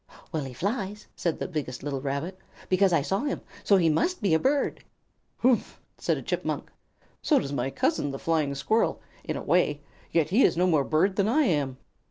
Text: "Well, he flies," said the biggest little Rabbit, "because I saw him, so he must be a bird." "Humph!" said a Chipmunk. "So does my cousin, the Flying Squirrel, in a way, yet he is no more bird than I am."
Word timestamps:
"Well, 0.31 0.45
he 0.45 0.53
flies," 0.55 1.05
said 1.15 1.37
the 1.37 1.47
biggest 1.47 1.83
little 1.83 2.01
Rabbit, 2.01 2.35
"because 2.69 2.91
I 2.91 3.03
saw 3.03 3.19
him, 3.19 3.41
so 3.63 3.77
he 3.77 3.87
must 3.87 4.19
be 4.19 4.33
a 4.33 4.39
bird." 4.39 4.83
"Humph!" 5.37 5.79
said 5.99 6.17
a 6.17 6.23
Chipmunk. 6.23 6.71
"So 7.21 7.37
does 7.37 7.53
my 7.53 7.69
cousin, 7.69 8.09
the 8.09 8.17
Flying 8.17 8.55
Squirrel, 8.55 8.99
in 9.23 9.37
a 9.37 9.43
way, 9.43 9.83
yet 10.11 10.31
he 10.31 10.41
is 10.41 10.57
no 10.57 10.65
more 10.65 10.83
bird 10.83 11.17
than 11.17 11.27
I 11.27 11.43
am." 11.43 11.77